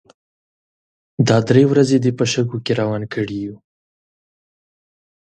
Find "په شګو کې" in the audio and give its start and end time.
2.19-2.73